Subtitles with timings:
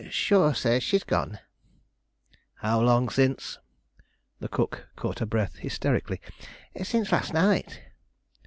[0.09, 1.37] "Shure, sir, she's gone."
[2.55, 3.59] "How long since?"
[4.39, 6.19] The cook caught her breath hysterically.
[6.83, 7.79] "Since last night."